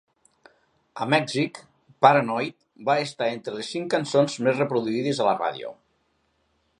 A 1.03 1.05
Mèxic, 1.13 1.59
"...Paranoid" 2.05 2.57
va 2.89 2.97
estar 3.09 3.29
entre 3.35 3.55
les 3.59 3.71
cinc 3.75 3.93
cançons 3.97 4.39
més 4.47 4.61
reproduïdes 4.65 5.23
a 5.23 5.29
la 5.29 5.39
ràdio. 5.43 5.75